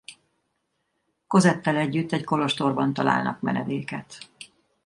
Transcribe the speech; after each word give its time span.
Cosette-tel 1.27 1.75
együtt 1.75 2.11
egy 2.11 2.23
kolostorban 2.23 2.93
találnak 2.93 3.39
menedéket. 3.41 4.17